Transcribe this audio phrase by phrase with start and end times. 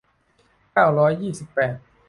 [0.73, 1.75] เก้าร้อยยี่สิบแปด